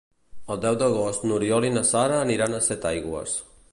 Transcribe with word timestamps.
El 0.53 0.61
deu 0.61 0.77
d'agost 0.83 1.27
n'Oriol 1.31 1.67
i 1.67 1.71
na 1.75 1.83
Sara 1.91 2.17
aniran 2.25 2.57
a 2.57 2.63
Setaigües. 2.69 3.37